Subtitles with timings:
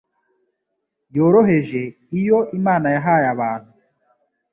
[1.15, 1.81] yoroheje,
[2.19, 3.71] iyo Imana yahaye abantu